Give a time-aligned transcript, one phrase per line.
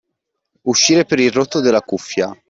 [0.63, 2.35] Uscire per il rotto della cuffia.